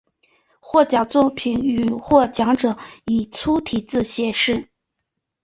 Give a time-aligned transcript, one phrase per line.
[0.59, 4.67] 获奖作品与获奖者以粗体字显示。